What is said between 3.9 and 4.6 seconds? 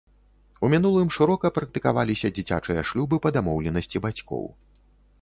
бацькоў.